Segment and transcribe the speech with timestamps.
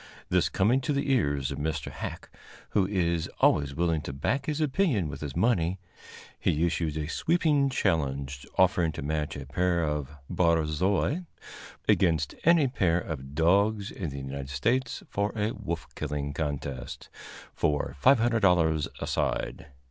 [0.29, 1.91] This coming to the ears of Mr.
[1.91, 2.27] Hacke,
[2.69, 5.77] who is always willing to back his opinion with his money,
[6.39, 11.23] he issued a sweeping challenge offering to match a pair of barzois
[11.87, 17.07] against any pair of dogs in the United States for a wolf killing contest,
[17.53, 19.67] for $500 a side.